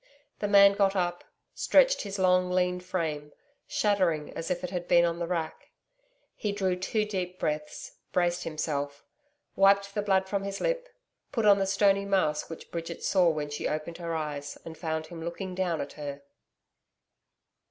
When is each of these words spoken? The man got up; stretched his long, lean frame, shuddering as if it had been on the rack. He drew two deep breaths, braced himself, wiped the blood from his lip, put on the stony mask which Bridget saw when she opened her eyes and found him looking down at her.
The 0.39 0.47
man 0.47 0.73
got 0.73 0.95
up; 0.95 1.23
stretched 1.53 2.01
his 2.01 2.17
long, 2.17 2.49
lean 2.49 2.79
frame, 2.79 3.33
shuddering 3.67 4.33
as 4.33 4.49
if 4.49 4.63
it 4.63 4.71
had 4.71 4.87
been 4.87 5.05
on 5.05 5.19
the 5.19 5.27
rack. 5.27 5.69
He 6.35 6.51
drew 6.51 6.75
two 6.75 7.05
deep 7.05 7.37
breaths, 7.37 7.97
braced 8.11 8.43
himself, 8.43 9.05
wiped 9.55 9.93
the 9.93 10.01
blood 10.01 10.27
from 10.27 10.41
his 10.43 10.59
lip, 10.59 10.89
put 11.31 11.45
on 11.45 11.59
the 11.59 11.67
stony 11.67 12.05
mask 12.05 12.49
which 12.49 12.71
Bridget 12.71 13.03
saw 13.03 13.29
when 13.29 13.51
she 13.51 13.67
opened 13.67 13.99
her 13.99 14.15
eyes 14.15 14.57
and 14.65 14.75
found 14.75 15.05
him 15.05 15.23
looking 15.23 15.53
down 15.53 15.79
at 15.81 15.93
her. 15.93 16.23